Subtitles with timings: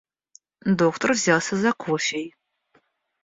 [0.79, 2.33] Доктор взялся за кофей.